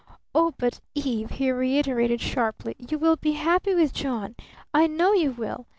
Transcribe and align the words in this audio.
"Oh, 0.33 0.55
but 0.57 0.79
Eve!" 0.95 1.29
he 1.29 1.51
reiterated 1.51 2.21
sharply, 2.21 2.75
"you 2.79 2.97
will 2.97 3.17
be 3.17 3.33
happy 3.33 3.75
with 3.75 3.93
John! 3.93 4.35
I 4.73 4.87
know 4.87 5.13
you 5.13 5.29
will! 5.31 5.67